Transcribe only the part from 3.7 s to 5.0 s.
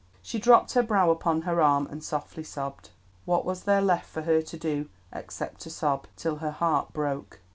left for her to do